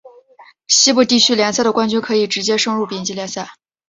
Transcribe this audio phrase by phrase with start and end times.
[0.65, 3.51] 西部地区联赛的冠军可以直接升入丙级联赛。